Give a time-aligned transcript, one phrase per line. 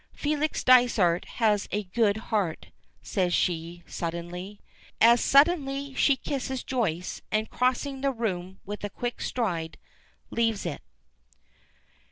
[0.13, 2.69] "Felix Dysart has a good heart,"
[3.03, 4.59] says she, suddenly.
[4.99, 9.77] As suddenly she kisses Joyce, and, crossing the room with a quick stride,
[10.31, 10.81] leaves it.